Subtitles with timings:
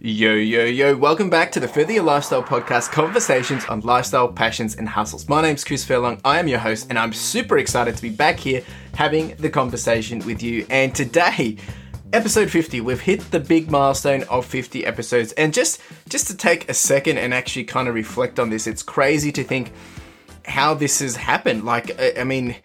[0.00, 4.76] Yo, yo, yo, welcome back to the Further Your Lifestyle podcast conversations on lifestyle, passions,
[4.76, 5.28] and hustles.
[5.28, 6.20] My name's Chris Furlong.
[6.24, 8.62] I am your host, and I'm super excited to be back here
[8.94, 10.64] having the conversation with you.
[10.70, 11.56] And today,
[12.12, 16.68] episode 50 we've hit the big milestone of 50 episodes and just just to take
[16.70, 19.72] a second and actually kind of reflect on this it's crazy to think
[20.46, 22.56] how this has happened like i, I mean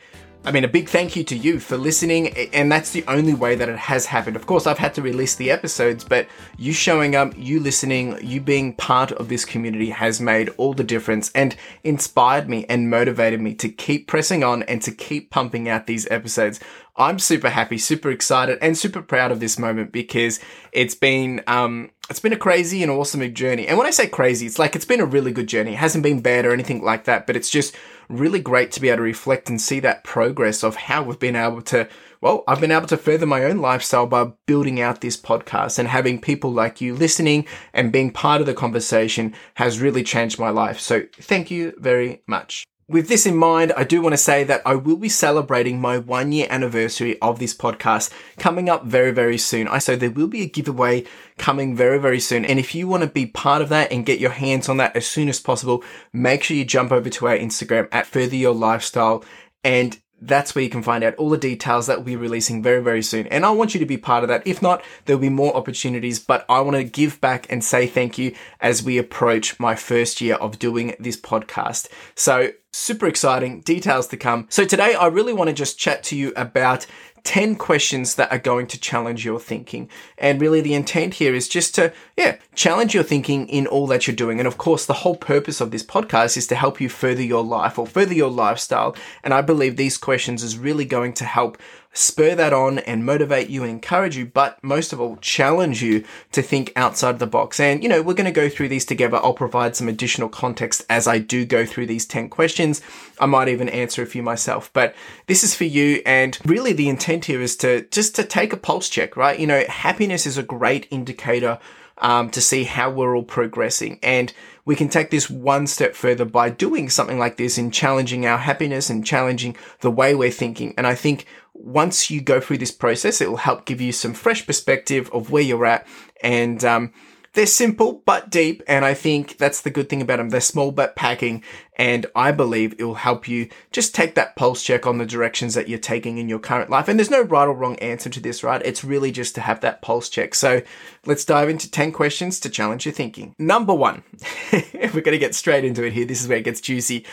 [0.46, 3.56] I mean, a big thank you to you for listening, and that's the only way
[3.56, 4.36] that it has happened.
[4.36, 8.42] Of course, I've had to release the episodes, but you showing up, you listening, you
[8.42, 13.40] being part of this community has made all the difference and inspired me and motivated
[13.40, 16.60] me to keep pressing on and to keep pumping out these episodes.
[16.98, 20.42] I'm super happy, super excited, and super proud of this moment because
[20.74, 23.66] it's been um, it's been a crazy and awesome journey.
[23.66, 25.72] And when I say crazy, it's like it's been a really good journey.
[25.72, 27.74] It hasn't been bad or anything like that, but it's just
[28.10, 31.36] really great to be able to reflect and see that progress of how we've been
[31.36, 31.88] able to,
[32.22, 35.88] well, I've been able to further my own lifestyle by building out this podcast and
[35.88, 40.50] having people like you listening and being part of the conversation has really changed my
[40.50, 40.80] life.
[40.80, 42.66] So thank you very much.
[42.94, 45.98] With this in mind, I do want to say that I will be celebrating my
[45.98, 49.68] one year anniversary of this podcast coming up very, very soon.
[49.68, 51.06] I so there will be a giveaway
[51.40, 52.46] coming very, very soon.
[52.46, 54.96] And if you want to be part of that and get your hands on that
[54.96, 55.84] as soon as possible,
[56.14, 59.26] make sure you jump over to our Instagram at Further Your Lifestyle
[59.64, 62.82] and that's where you can find out all the details that we'll be releasing very,
[62.82, 63.28] very soon.
[63.28, 64.46] And I want you to be part of that.
[64.46, 68.18] If not, there'll be more opportunities, but I want to give back and say thank
[68.18, 71.90] you as we approach my first year of doing this podcast.
[72.16, 74.48] So super exciting details to come.
[74.50, 76.86] So today I really want to just chat to you about
[77.24, 79.90] 10 questions that are going to challenge your thinking.
[80.18, 84.08] And really the intent here is just to, yeah, challenge your thinking in all that
[84.08, 84.40] you're doing.
[84.40, 87.44] And of course, the whole purpose of this podcast is to help you further your
[87.44, 88.96] life or further your lifestyle.
[89.24, 91.58] And I believe these questions is really going to help
[91.94, 96.42] spur that on and motivate you encourage you, but most of all, challenge you to
[96.42, 97.60] think outside the box.
[97.60, 99.18] And, you know, we're going to go through these together.
[99.18, 102.82] I'll provide some additional context as I do go through these 10 questions.
[103.20, 104.96] I might even answer a few myself, but
[105.28, 106.02] this is for you.
[106.06, 109.40] And really the intent here is to just to take a pulse check, right?
[109.40, 111.60] You know, happiness is a great indicator
[112.00, 114.00] um, to see how we're all progressing.
[114.02, 114.34] And
[114.66, 118.38] we can take this one step further by doing something like this in challenging our
[118.38, 120.74] happiness and challenging the way we're thinking.
[120.78, 121.26] And I think
[121.64, 125.32] once you go through this process, it will help give you some fresh perspective of
[125.32, 125.88] where you're at
[126.22, 126.94] and, um,
[127.34, 130.30] they're simple but deep, and I think that's the good thing about them.
[130.30, 131.44] They're small but packing,
[131.76, 135.56] and I believe it will help you just take that pulse check on the directions
[135.56, 136.88] that you're taking in your current life.
[136.88, 138.62] And there's no right or wrong answer to this, right?
[138.64, 140.36] It's really just to have that pulse check.
[140.36, 140.62] So
[141.08, 143.34] let's dive into 10 questions to challenge your thinking.
[143.40, 144.04] Number one,
[144.54, 147.04] we're going to get straight into it here, this is where it gets juicy,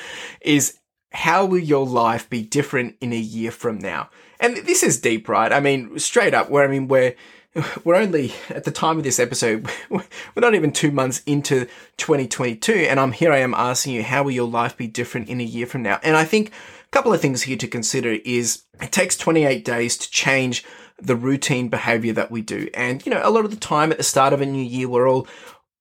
[0.42, 0.78] is
[1.12, 4.10] how will your life be different in a year from now?
[4.40, 5.52] And this is deep, right?
[5.52, 7.14] I mean, straight up, where I mean, we're
[7.84, 10.02] we're only at the time of this episode, we're
[10.36, 11.66] not even two months into
[11.98, 13.32] 2022, and I'm here.
[13.32, 16.00] I am asking you, how will your life be different in a year from now?
[16.02, 19.96] And I think a couple of things here to consider is it takes 28 days
[19.98, 20.64] to change
[20.98, 23.98] the routine behavior that we do, and you know, a lot of the time at
[23.98, 25.26] the start of a new year, we're all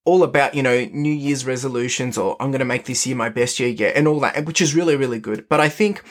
[0.05, 3.29] all about, you know, New Year's resolutions or I'm going to make this year my
[3.29, 5.47] best year yet and all that, which is really, really good.
[5.47, 6.01] But I think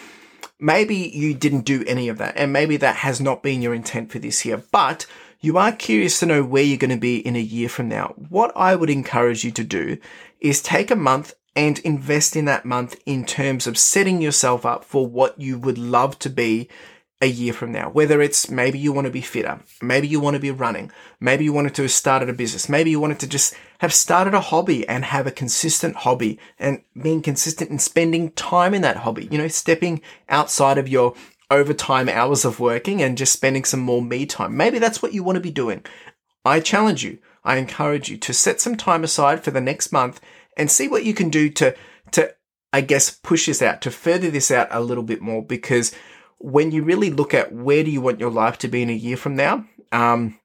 [0.60, 4.10] maybe you didn't do any of that and maybe that has not been your intent
[4.10, 5.06] for this year, but
[5.40, 8.14] you are curious to know where you're going to be in a year from now.
[8.28, 9.98] What I would encourage you to do
[10.40, 14.84] is take a month and invest in that month in terms of setting yourself up
[14.84, 16.68] for what you would love to be
[17.20, 17.90] a year from now.
[17.90, 21.44] Whether it's maybe you want to be fitter, maybe you want to be running, maybe
[21.44, 24.40] you wanted to have started a business, maybe you wanted to just have started a
[24.40, 29.28] hobby and have a consistent hobby and being consistent in spending time in that hobby,
[29.30, 31.14] you know, stepping outside of your
[31.50, 34.56] overtime hours of working and just spending some more me time.
[34.56, 35.84] Maybe that's what you want to be doing.
[36.44, 37.18] I challenge you.
[37.44, 40.20] I encourage you to set some time aside for the next month
[40.56, 41.74] and see what you can do to,
[42.12, 42.34] to,
[42.72, 45.94] I guess, push this out, to further this out a little bit more because
[46.38, 48.94] when you really look at where do you want your life to be in a
[48.94, 50.38] year from now, um,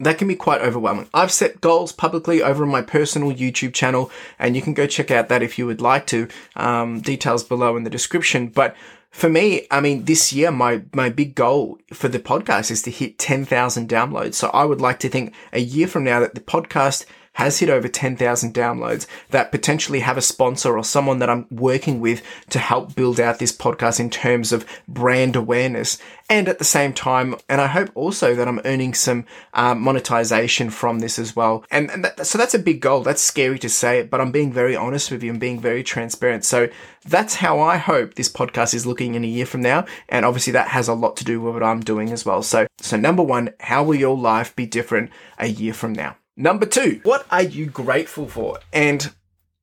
[0.00, 1.08] that can be quite overwhelming.
[1.14, 5.10] I've set goals publicly over on my personal YouTube channel, and you can go check
[5.10, 6.28] out that if you would like to.
[6.56, 8.48] Um, details below in the description.
[8.48, 8.76] But
[9.10, 12.90] for me, I mean, this year, my, my big goal for the podcast is to
[12.90, 14.34] hit 10,000 downloads.
[14.34, 17.06] So I would like to think a year from now that the podcast
[17.38, 22.00] has hit over 10,000 downloads that potentially have a sponsor or someone that I'm working
[22.00, 22.20] with
[22.50, 25.98] to help build out this podcast in terms of brand awareness.
[26.28, 29.24] And at the same time, and I hope also that I'm earning some
[29.54, 31.64] uh, monetization from this as well.
[31.70, 33.02] And, and that, so that's a big goal.
[33.02, 35.84] That's scary to say it, but I'm being very honest with you and being very
[35.84, 36.44] transparent.
[36.44, 36.68] So
[37.06, 39.86] that's how I hope this podcast is looking in a year from now.
[40.08, 42.42] And obviously that has a lot to do with what I'm doing as well.
[42.42, 46.16] So, so number one, how will your life be different a year from now?
[46.38, 48.60] Number two, what are you grateful for?
[48.72, 49.12] And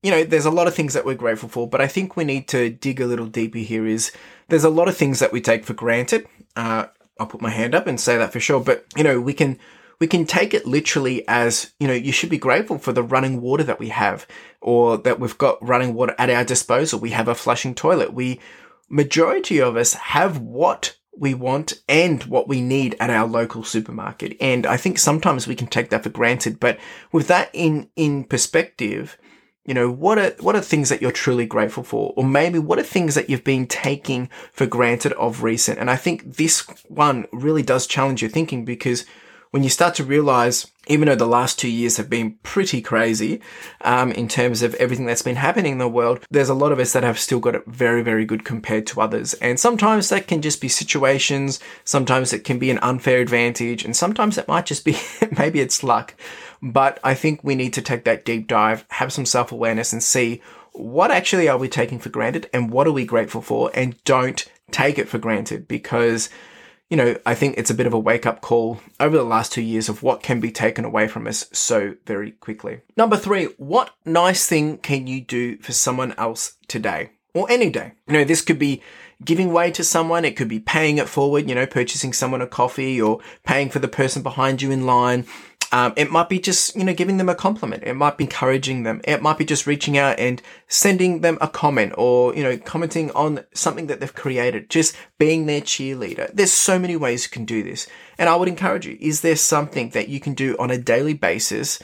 [0.04, 2.26] you know, there's a lot of things that we're grateful for, but I think we
[2.26, 3.88] need to dig a little deeper here.
[3.88, 4.12] Is
[4.50, 6.28] there's a lot of things that we take for granted.
[6.56, 6.88] Uh,
[7.18, 8.60] I'll put my hand up and say that for sure.
[8.60, 9.58] But you know, we can
[10.00, 13.40] we can take it literally as you know, you should be grateful for the running
[13.40, 14.28] water that we have,
[14.60, 17.00] or that we've got running water at our disposal.
[17.00, 18.14] We have a flushing toilet.
[18.14, 18.42] We
[18.90, 24.38] majority of us have what we want and what we need at our local supermarket.
[24.42, 26.60] And I think sometimes we can take that for granted.
[26.60, 26.78] But
[27.12, 29.18] with that in in perspective,
[29.66, 32.14] you know, what are, what are things that you're truly grateful for?
[32.16, 35.80] Or maybe what are things that you've been taking for granted of recent?
[35.80, 39.06] And I think this one really does challenge your thinking because
[39.56, 43.40] when you start to realize, even though the last two years have been pretty crazy
[43.86, 46.80] um, in terms of everything that's been happening in the world, there's a lot of
[46.80, 49.34] us that have still got it very, very good compared to others.
[49.36, 53.96] And sometimes that can just be situations, sometimes it can be an unfair advantage, and
[53.96, 54.98] sometimes it might just be
[55.38, 56.16] maybe it's luck.
[56.62, 60.04] But I think we need to take that deep dive, have some self awareness, and
[60.04, 60.42] see
[60.74, 64.52] what actually are we taking for granted and what are we grateful for, and don't
[64.72, 66.28] take it for granted because
[66.90, 69.52] you know, I think it's a bit of a wake up call over the last
[69.52, 72.82] two years of what can be taken away from us so very quickly.
[72.96, 77.94] Number three, what nice thing can you do for someone else today or any day?
[78.08, 78.84] You know, this could be
[79.24, 80.26] giving way to someone.
[80.26, 83.80] It could be paying it forward, you know, purchasing someone a coffee or paying for
[83.80, 85.26] the person behind you in line.
[85.72, 87.84] Um, it might be just, you know, giving them a compliment.
[87.84, 89.02] It might be encouraging them.
[89.04, 93.12] It might be just reaching out and sending them a comment or, you know, commenting
[93.12, 96.32] on something that they've created, just being their cheerleader.
[96.34, 97.88] There's so many ways you can do this.
[98.18, 101.14] And I would encourage you, is there something that you can do on a daily
[101.14, 101.80] basis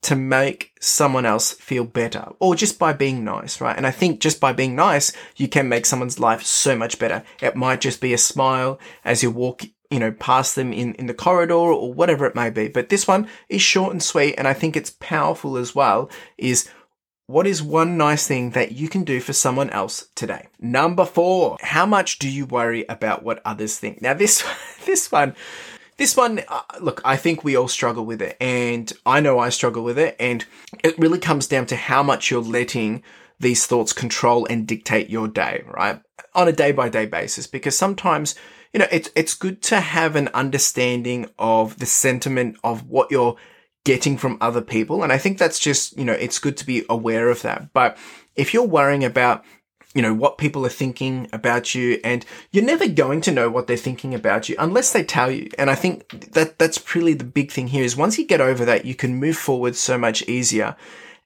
[0.00, 3.76] to make someone else feel better or just by being nice, right?
[3.76, 7.24] And I think just by being nice, you can make someone's life so much better.
[7.42, 11.06] It might just be a smile as you walk you know, pass them in, in
[11.06, 12.68] the corridor or whatever it may be.
[12.68, 16.10] But this one is short and sweet, and I think it's powerful as well.
[16.36, 16.68] Is
[17.26, 20.48] what is one nice thing that you can do for someone else today?
[20.58, 24.00] Number four, how much do you worry about what others think?
[24.00, 24.44] Now, this,
[24.86, 25.34] this one,
[25.98, 29.48] this one, uh, look, I think we all struggle with it, and I know I
[29.50, 30.44] struggle with it, and
[30.84, 33.02] it really comes down to how much you're letting
[33.40, 36.00] these thoughts control and dictate your day, right?
[36.34, 38.34] On a day by day basis, because sometimes
[38.72, 43.36] you know, it's, it's good to have an understanding of the sentiment of what you're
[43.84, 45.02] getting from other people.
[45.02, 47.72] And I think that's just, you know, it's good to be aware of that.
[47.72, 47.96] But
[48.36, 49.44] if you're worrying about,
[49.94, 53.66] you know, what people are thinking about you and you're never going to know what
[53.66, 55.48] they're thinking about you unless they tell you.
[55.58, 58.64] And I think that that's really the big thing here is once you get over
[58.66, 60.76] that, you can move forward so much easier.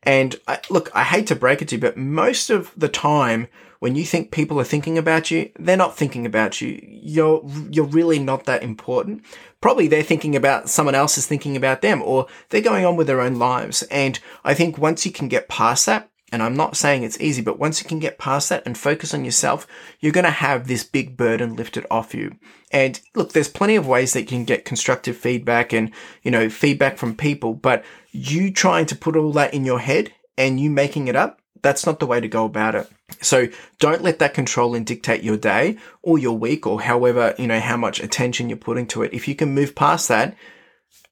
[0.04, 3.48] And I, look, I hate to break it to you, but most of the time
[3.82, 6.78] when you think people are thinking about you, they're not thinking about you.
[6.88, 9.24] You're, you're really not that important.
[9.60, 13.08] Probably they're thinking about someone else is thinking about them or they're going on with
[13.08, 13.82] their own lives.
[13.90, 17.42] And I think once you can get past that, and I'm not saying it's easy,
[17.42, 19.66] but once you can get past that and focus on yourself,
[19.98, 22.36] you're going to have this big burden lifted off you.
[22.70, 25.90] And look, there's plenty of ways that you can get constructive feedback and,
[26.22, 30.12] you know, feedback from people, but you trying to put all that in your head
[30.38, 32.90] and you making it up, that's not the way to go about it.
[33.20, 33.48] So
[33.78, 37.60] don't let that control and dictate your day or your week or however, you know,
[37.60, 39.14] how much attention you're putting to it.
[39.14, 40.36] If you can move past that,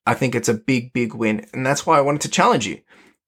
[0.06, 1.46] I think it's a big, big win.
[1.52, 2.80] And that's why I wanted to challenge you.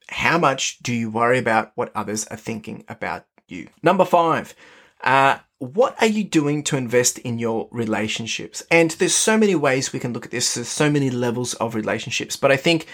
[0.09, 3.69] How much do you worry about what others are thinking about you?
[3.83, 4.55] Number five,
[5.03, 8.65] uh, what are you doing to invest in your relationships?
[8.69, 10.55] And there's so many ways we can look at this.
[10.55, 12.87] There's so many levels of relationships, but I think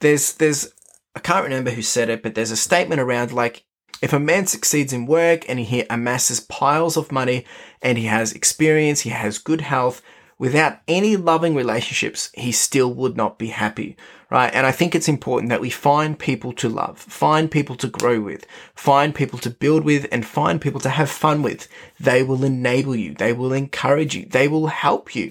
[0.00, 0.72] there's, there's,
[1.14, 3.64] I can't remember who said it, but there's a statement around like
[4.00, 7.44] if a man succeeds in work and he amasses piles of money
[7.82, 10.02] and he has experience, he has good health,
[10.38, 13.96] without any loving relationships, he still would not be happy,
[14.30, 14.54] right?
[14.54, 18.20] And I think it's important that we find people to love, find people to grow
[18.20, 21.68] with, find people to build with, and find people to have fun with.
[21.98, 23.14] They will enable you.
[23.14, 24.26] They will encourage you.
[24.26, 25.30] They will help you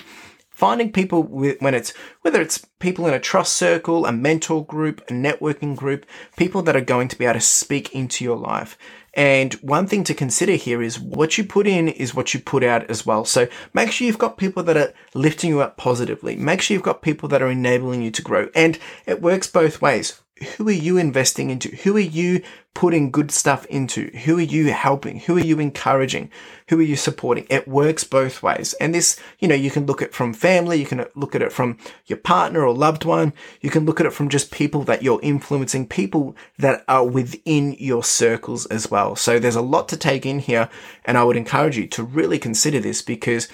[0.58, 5.02] finding people with, when it's whether it's people in a trust circle, a mentor group,
[5.02, 6.04] a networking group,
[6.36, 8.76] people that are going to be able to speak into your life.
[9.14, 12.64] And one thing to consider here is what you put in is what you put
[12.64, 13.24] out as well.
[13.24, 16.36] So make sure you've got people that are lifting you up positively.
[16.36, 18.50] Make sure you've got people that are enabling you to grow.
[18.56, 21.70] And it works both ways who are you investing into?
[21.77, 22.41] Who are you
[22.74, 24.12] putting good stuff into?
[24.25, 25.20] Who are you helping?
[25.22, 26.29] Who are you encouraging?
[26.70, 27.48] Who are you supporting?
[27.50, 28.74] It works both ways.
[28.74, 31.51] And this, you know, you can look at from family, you can look at it
[31.51, 33.34] from your partner or loved one.
[33.62, 37.74] You can look at it from just people that you're influencing, people that are within
[37.79, 39.15] your circles as well.
[39.15, 40.70] So there's a lot to take in here.
[41.03, 43.48] And I would encourage you to really consider this because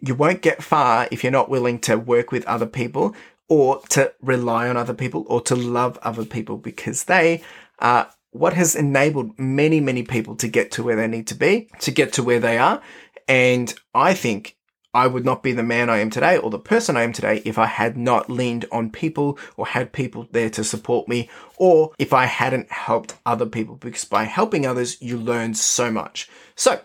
[0.00, 3.14] you won't get far if you're not willing to work with other people
[3.48, 7.42] or to rely on other people or to love other people because they
[7.78, 11.68] are what has enabled many, many people to get to where they need to be,
[11.80, 12.82] to get to where they are.
[13.28, 14.56] And I think
[14.92, 17.42] I would not be the man I am today or the person I am today
[17.44, 21.92] if I had not leaned on people or had people there to support me or
[21.98, 26.28] if I hadn't helped other people because by helping others, you learn so much.
[26.54, 26.80] So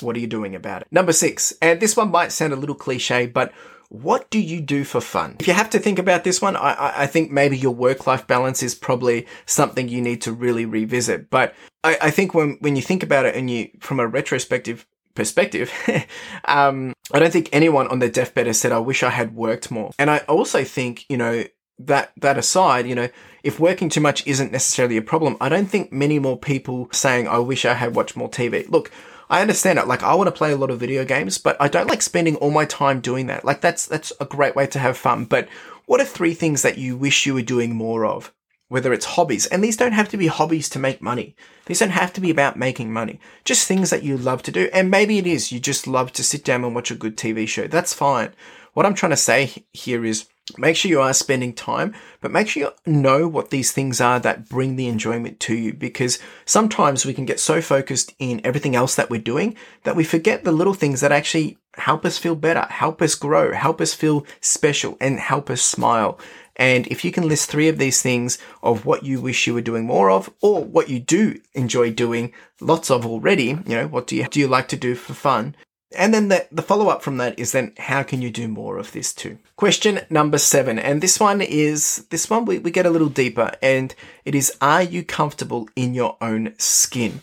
[0.00, 0.88] what are you doing about it?
[0.90, 3.52] Number six, and this one might sound a little cliche, but
[3.88, 5.36] what do you do for fun?
[5.38, 8.26] If you have to think about this one, I, I think maybe your work life
[8.26, 11.30] balance is probably something you need to really revisit.
[11.30, 14.86] But I, I think when, when you think about it and you, from a retrospective
[15.14, 15.72] perspective,
[16.46, 19.70] um, I don't think anyone on their deathbed has said, I wish I had worked
[19.70, 19.92] more.
[19.98, 21.44] And I also think, you know,
[21.78, 23.08] that, that aside, you know,
[23.44, 27.28] if working too much isn't necessarily a problem, I don't think many more people saying,
[27.28, 28.68] I wish I had watched more TV.
[28.68, 28.90] Look,
[29.28, 29.88] I understand it.
[29.88, 32.36] Like I want to play a lot of video games, but I don't like spending
[32.36, 33.44] all my time doing that.
[33.44, 35.24] Like that's that's a great way to have fun.
[35.24, 35.48] But
[35.86, 38.32] what are three things that you wish you were doing more of?
[38.68, 41.36] Whether it's hobbies, and these don't have to be hobbies to make money.
[41.66, 43.20] These don't have to be about making money.
[43.44, 44.68] Just things that you love to do.
[44.72, 47.46] And maybe it is you just love to sit down and watch a good TV
[47.46, 47.68] show.
[47.68, 48.34] That's fine.
[48.72, 50.26] What I'm trying to say here is
[50.58, 54.20] Make sure you are spending time, but make sure you know what these things are
[54.20, 58.76] that bring the enjoyment to you because sometimes we can get so focused in everything
[58.76, 62.36] else that we're doing that we forget the little things that actually help us feel
[62.36, 66.18] better, help us grow, help us feel special and help us smile.
[66.54, 69.60] And if you can list three of these things of what you wish you were
[69.60, 74.06] doing more of or what you do enjoy doing lots of already, you know, what
[74.06, 75.54] do you, do you like to do for fun?
[75.94, 78.76] And then the, the follow up from that is then how can you do more
[78.78, 79.38] of this too?
[79.56, 80.78] Question number seven.
[80.78, 84.56] And this one is, this one we, we get a little deeper and it is,
[84.60, 87.22] are you comfortable in your own skin?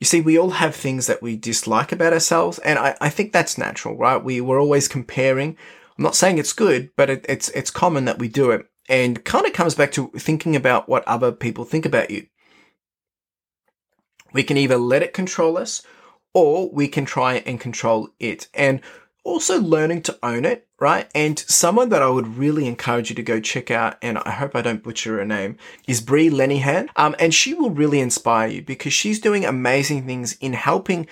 [0.00, 2.58] You see, we all have things that we dislike about ourselves.
[2.60, 4.22] And I, I think that's natural, right?
[4.22, 5.56] We were always comparing.
[5.96, 9.24] I'm not saying it's good, but it, it's, it's common that we do it and
[9.24, 12.26] kind of comes back to thinking about what other people think about you.
[14.32, 15.82] We can either let it control us
[16.34, 18.48] or we can try and control it.
[18.54, 18.80] And
[19.24, 21.10] also learning to own it, right?
[21.14, 24.56] And someone that I would really encourage you to go check out, and I hope
[24.56, 25.56] I don't butcher her name,
[25.86, 26.88] is Bree Lenehan.
[26.96, 31.06] Um, and she will really inspire you because she's doing amazing things in helping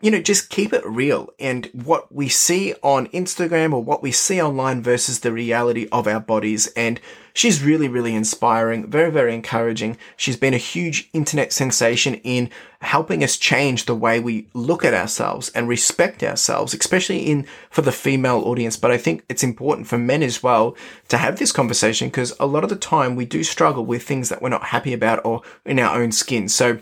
[0.00, 4.12] you know, just keep it real and what we see on Instagram or what we
[4.12, 6.68] see online versus the reality of our bodies.
[6.68, 7.00] And
[7.34, 9.98] she's really, really inspiring, very, very encouraging.
[10.16, 12.48] She's been a huge internet sensation in
[12.80, 17.82] helping us change the way we look at ourselves and respect ourselves, especially in for
[17.82, 18.76] the female audience.
[18.76, 20.76] But I think it's important for men as well
[21.08, 24.28] to have this conversation because a lot of the time we do struggle with things
[24.28, 26.48] that we're not happy about or in our own skin.
[26.48, 26.78] So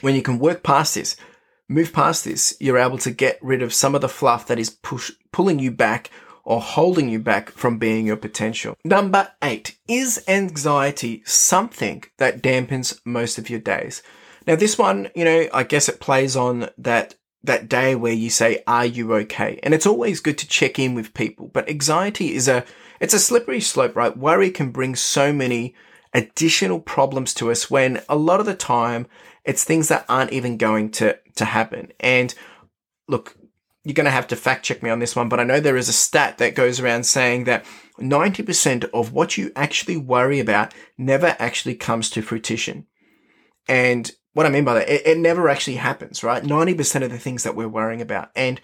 [0.00, 1.16] when you can work past this,
[1.70, 4.70] move past this, you're able to get rid of some of the fluff that is
[4.70, 6.10] push, pulling you back
[6.42, 8.76] or holding you back from being your potential.
[8.84, 14.02] Number eight, is anxiety something that dampens most of your days?
[14.46, 18.28] Now, this one, you know, I guess it plays on that that day where you
[18.28, 19.58] say, are you okay?
[19.62, 22.66] And it's always good to check in with people, but anxiety is a,
[23.00, 24.14] it's a slippery slope, right?
[24.14, 25.74] Worry can bring so many
[26.12, 29.06] additional problems to us when a lot of the time
[29.50, 31.92] it's things that aren't even going to, to happen.
[31.98, 32.32] And
[33.08, 33.36] look,
[33.82, 35.76] you're going to have to fact check me on this one, but I know there
[35.76, 37.64] is a stat that goes around saying that
[37.98, 42.86] 90% of what you actually worry about never actually comes to fruition.
[43.66, 46.44] And what I mean by that, it, it never actually happens, right?
[46.44, 48.30] 90% of the things that we're worrying about.
[48.36, 48.60] And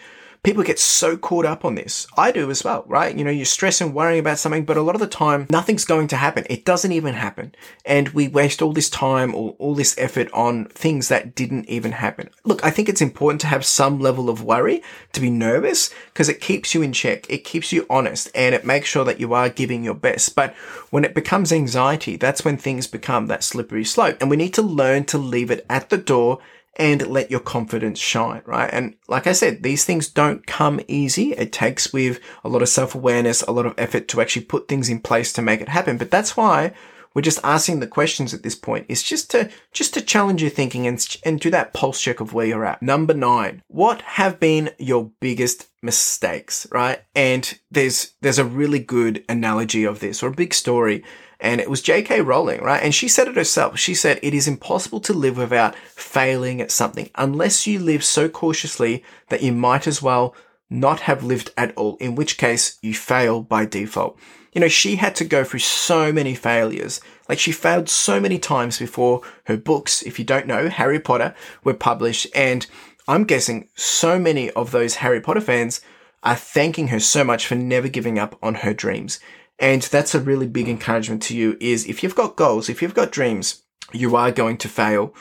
[0.47, 2.07] people get so caught up on this.
[2.17, 3.19] I do as well, right?
[3.19, 6.07] You know, you're stressing, worrying about something, but a lot of the time, nothing's going
[6.07, 6.47] to happen.
[6.49, 7.53] It doesn't even happen.
[7.85, 11.91] And we waste all this time or all this effort on things that didn't even
[11.91, 12.31] happen.
[12.45, 14.85] Look, I think it's important to have some level of worry,
[15.15, 17.29] to be nervous, because it keeps you in check.
[17.29, 20.37] It keeps you honest and it makes sure that you are giving your best.
[20.37, 20.55] But
[20.91, 24.19] when it becomes anxiety, that's when things become that slippery slope.
[24.21, 26.38] And we need to learn to leave it at the door
[26.76, 28.71] and let your confidence shine, right?
[28.73, 31.33] And like I said, these things don't come easy.
[31.33, 34.68] It takes with a lot of self awareness, a lot of effort to actually put
[34.68, 35.97] things in place to make it happen.
[35.97, 36.73] But that's why
[37.16, 40.50] we're just asking the questions at this point is just to just to challenge your
[40.50, 42.83] thinking and and do that pulse check of where you're at.
[42.83, 43.62] Number 9.
[43.68, 47.00] What have been your biggest mistakes, right?
[47.14, 51.04] And there's there's a really good analogy of this or a big story
[51.40, 52.23] and it was J.K.
[52.23, 52.83] Rowling, right?
[52.83, 53.78] And she said it herself.
[53.78, 58.28] She said, it is impossible to live without failing at something unless you live so
[58.28, 60.35] cautiously that you might as well
[60.71, 64.19] not have lived at all, in which case you fail by default.
[64.52, 67.00] You know, she had to go through so many failures.
[67.28, 71.35] Like she failed so many times before her books, if you don't know, Harry Potter
[71.62, 72.26] were published.
[72.35, 72.66] And
[73.07, 75.83] I'm guessing so many of those Harry Potter fans
[76.23, 79.21] are thanking her so much for never giving up on her dreams.
[79.59, 82.95] And that's a really big encouragement to you is if you've got goals, if you've
[82.95, 85.15] got dreams, you are going to fail.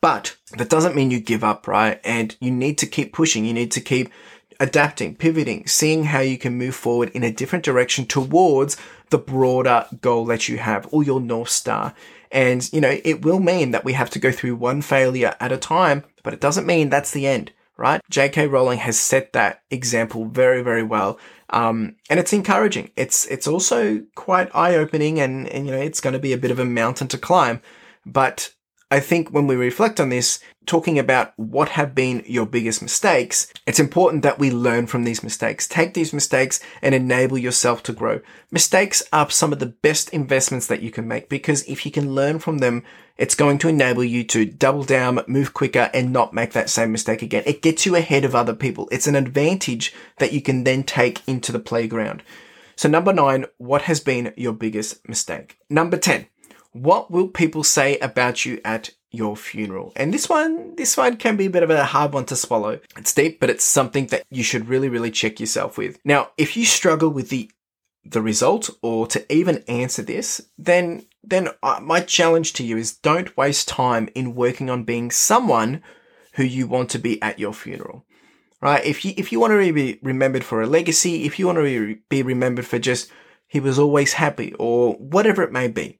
[0.00, 2.00] But that doesn't mean you give up, right?
[2.04, 3.44] And you need to keep pushing.
[3.44, 4.10] You need to keep
[4.58, 8.76] adapting, pivoting, seeing how you can move forward in a different direction towards
[9.08, 11.94] the broader goal that you have or your North Star.
[12.30, 15.50] And, you know, it will mean that we have to go through one failure at
[15.50, 18.02] a time, but it doesn't mean that's the end, right?
[18.10, 18.46] J.K.
[18.46, 21.18] Rowling has set that example very, very well.
[21.48, 22.90] Um, and it's encouraging.
[22.94, 26.38] It's, it's also quite eye opening and, and, you know, it's going to be a
[26.38, 27.62] bit of a mountain to climb,
[28.04, 28.52] but
[28.92, 33.52] I think when we reflect on this, talking about what have been your biggest mistakes,
[33.64, 35.68] it's important that we learn from these mistakes.
[35.68, 38.20] Take these mistakes and enable yourself to grow.
[38.50, 42.16] Mistakes are some of the best investments that you can make because if you can
[42.16, 42.82] learn from them,
[43.16, 46.90] it's going to enable you to double down, move quicker and not make that same
[46.90, 47.44] mistake again.
[47.46, 48.88] It gets you ahead of other people.
[48.90, 52.24] It's an advantage that you can then take into the playground.
[52.74, 55.58] So number nine, what has been your biggest mistake?
[55.68, 56.26] Number 10,
[56.72, 59.92] what will people say about you at your funeral?
[59.96, 62.80] And this one, this one can be a bit of a hard one to swallow.
[62.96, 65.98] It's deep, but it's something that you should really, really check yourself with.
[66.04, 67.50] Now, if you struggle with the
[68.02, 71.50] the result or to even answer this, then then
[71.82, 75.82] my challenge to you is don't waste time in working on being someone
[76.34, 78.06] who you want to be at your funeral.
[78.62, 78.84] Right?
[78.84, 81.98] If you if you want to be remembered for a legacy, if you want to
[82.08, 83.10] be remembered for just
[83.46, 85.99] he was always happy or whatever it may be,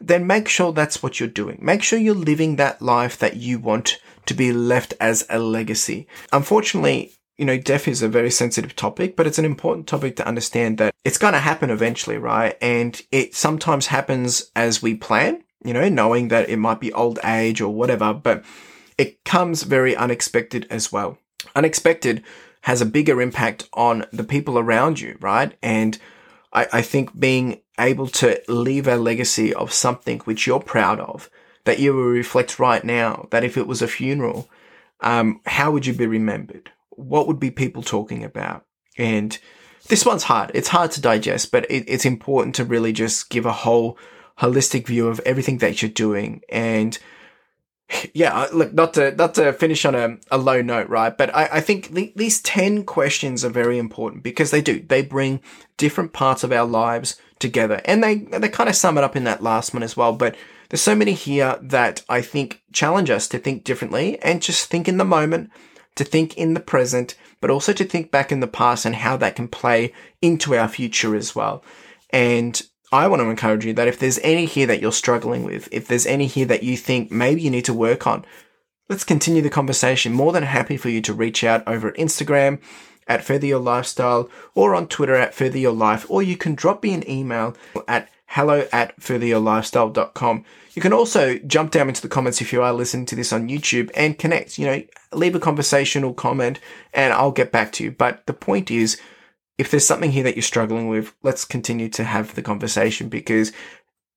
[0.00, 1.58] then make sure that's what you're doing.
[1.60, 6.06] Make sure you're living that life that you want to be left as a legacy.
[6.32, 10.26] Unfortunately, you know, death is a very sensitive topic, but it's an important topic to
[10.26, 12.56] understand that it's going to happen eventually, right?
[12.60, 17.18] And it sometimes happens as we plan, you know, knowing that it might be old
[17.24, 18.44] age or whatever, but
[18.98, 21.16] it comes very unexpected as well.
[21.56, 22.22] Unexpected
[22.62, 25.56] has a bigger impact on the people around you, right?
[25.62, 25.98] And
[26.52, 31.30] I, I think being able to leave a legacy of something which you're proud of,
[31.64, 34.48] that you will reflect right now, that if it was a funeral,
[35.00, 36.70] um, how would you be remembered?
[36.90, 38.64] What would be people talking about?
[38.98, 39.36] And
[39.88, 40.50] this one's hard.
[40.54, 43.98] It's hard to digest, but it, it's important to really just give a whole
[44.38, 46.98] holistic view of everything that you're doing and
[48.14, 51.16] yeah, look, not to not to finish on a, a low note, right?
[51.16, 55.02] But I, I think the, these ten questions are very important because they do they
[55.02, 55.40] bring
[55.76, 59.24] different parts of our lives together, and they they kind of sum it up in
[59.24, 60.12] that last one as well.
[60.12, 60.36] But
[60.68, 64.88] there's so many here that I think challenge us to think differently and just think
[64.88, 65.50] in the moment,
[65.96, 69.16] to think in the present, but also to think back in the past and how
[69.16, 71.64] that can play into our future as well.
[72.10, 72.60] And
[72.92, 75.86] I want to encourage you that if there's any here that you're struggling with, if
[75.86, 78.24] there's any here that you think maybe you need to work on,
[78.88, 80.12] let's continue the conversation.
[80.12, 82.60] More than happy for you to reach out over at Instagram
[83.06, 86.82] at Further Your Lifestyle or on Twitter at Further Your Life, or you can drop
[86.82, 90.44] me an email at hello at furtheryourlifestyle.com.
[90.74, 93.48] You can also jump down into the comments if you are listening to this on
[93.48, 96.60] YouTube and connect, you know, leave a conversational comment
[96.94, 97.90] and I'll get back to you.
[97.90, 99.00] But the point is,
[99.60, 103.52] if there's something here that you're struggling with, let's continue to have the conversation because,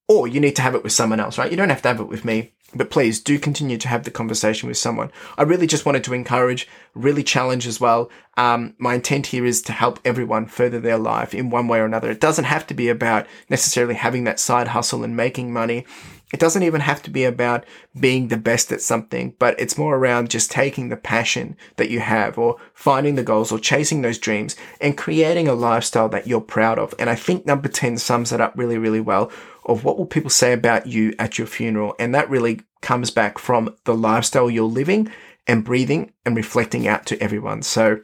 [0.08, 1.52] or you need to have it with someone else, right?
[1.52, 4.10] You don't have to have it with me, but please do continue to have the
[4.10, 5.12] conversation with someone.
[5.38, 8.10] I really just wanted to encourage, really challenge as well.
[8.38, 11.86] Um, my intent here is to help everyone further their life in one way or
[11.86, 12.10] another.
[12.10, 15.86] It doesn't have to be about necessarily having that side hustle and making money.
[16.34, 17.64] It doesn't even have to be about
[17.98, 22.00] being the best at something, but it's more around just taking the passion that you
[22.00, 26.42] have or finding the goals or chasing those dreams and creating a lifestyle that you're
[26.42, 26.96] proud of.
[26.98, 29.32] And I think number 10 sums it up really, really well
[29.66, 31.96] of what will people say about you at your funeral.
[32.00, 35.12] And that really comes back from the lifestyle you're living
[35.46, 37.62] and breathing and reflecting out to everyone.
[37.62, 38.00] So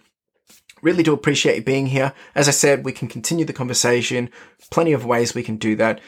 [0.83, 2.13] really do appreciate you being here.
[2.35, 4.29] As I said, we can continue the conversation.
[4.69, 5.99] Plenty of ways we can do that.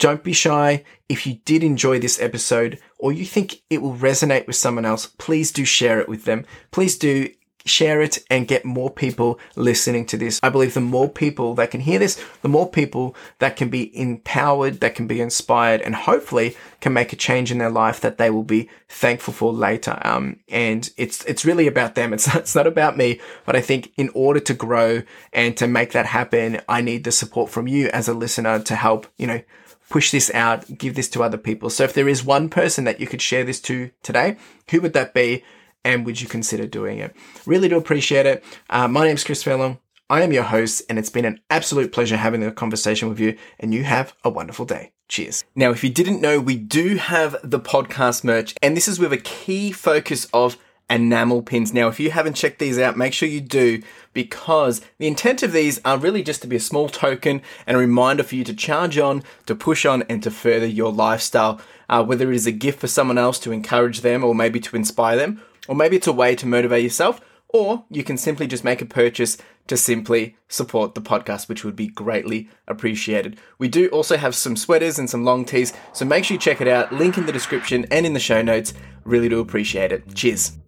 [0.00, 0.82] Don't be shy.
[1.10, 5.06] If you did enjoy this episode or you think it will resonate with someone else,
[5.06, 6.46] please do share it with them.
[6.70, 7.28] Please do
[7.66, 10.40] share it and get more people listening to this.
[10.42, 13.94] I believe the more people that can hear this, the more people that can be
[13.94, 18.16] empowered, that can be inspired, and hopefully can make a change in their life that
[18.16, 20.00] they will be thankful for later.
[20.02, 22.14] Um, and it's it's really about them.
[22.14, 23.20] It's it's not about me.
[23.44, 25.02] But I think in order to grow
[25.34, 28.74] and to make that happen, I need the support from you as a listener to
[28.74, 29.42] help you know
[29.90, 31.68] push this out, give this to other people.
[31.68, 34.38] So if there is one person that you could share this to today,
[34.70, 35.44] who would that be?
[35.84, 37.14] And would you consider doing it?
[37.44, 38.44] Really do appreciate it.
[38.70, 39.78] Uh, my name is Chris Furlong.
[40.08, 43.36] I am your host, and it's been an absolute pleasure having a conversation with you.
[43.58, 44.92] And you have a wonderful day.
[45.08, 45.44] Cheers.
[45.54, 49.12] Now, if you didn't know, we do have the podcast merch, and this is with
[49.12, 50.56] a key focus of
[50.90, 51.72] enamel pins.
[51.72, 55.52] Now, if you haven't checked these out, make sure you do because the intent of
[55.52, 58.54] these are really just to be a small token and a reminder for you to
[58.54, 61.60] charge on, to push on, and to further your lifestyle.
[61.88, 64.76] Uh, whether it is a gift for someone else to encourage them or maybe to
[64.76, 68.62] inspire them, or maybe it's a way to motivate yourself, or you can simply just
[68.62, 73.38] make a purchase to simply support the podcast, which would be greatly appreciated.
[73.58, 76.60] We do also have some sweaters and some long tees, so make sure you check
[76.60, 76.92] it out.
[76.92, 78.72] Link in the description and in the show notes.
[79.04, 80.14] Really do appreciate it.
[80.14, 80.58] Cheers.